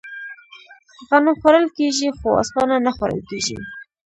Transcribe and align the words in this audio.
غنم 1.07 1.35
خوړل 1.39 1.65
کیږي 1.77 2.09
خو 2.17 2.29
اوسپنه 2.39 2.75
نه 2.85 2.91
خوړل 2.95 3.21
کیږي. 3.29 3.57